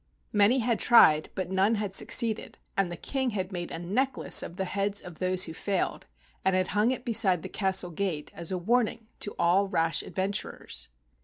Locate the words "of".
4.41-4.55, 4.99-5.19